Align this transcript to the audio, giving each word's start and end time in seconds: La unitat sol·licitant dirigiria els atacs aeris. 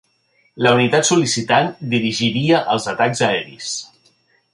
La 0.67 0.69
unitat 0.77 1.07
sol·licitant 1.09 1.69
dirigiria 1.91 2.63
els 2.77 2.89
atacs 2.95 3.23
aeris. 3.29 3.69